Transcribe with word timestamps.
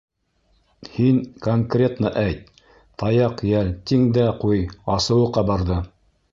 Һин 0.93 1.19
конкретно 1.47 2.11
әйт, 2.23 2.49
таяҡ 3.03 3.45
йәл, 3.53 3.71
тиң 3.91 4.11
дә 4.19 4.27
ҡуй,-асыуы 4.43 5.33
ҡабарҙы. 5.39 5.83